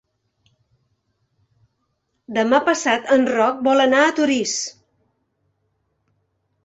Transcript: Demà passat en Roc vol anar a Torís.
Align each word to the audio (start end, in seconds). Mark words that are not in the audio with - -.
Demà 2.37 2.61
passat 2.71 3.07
en 3.17 3.29
Roc 3.35 3.61
vol 3.71 3.85
anar 3.89 4.01
a 4.07 4.17
Torís. 4.21 4.59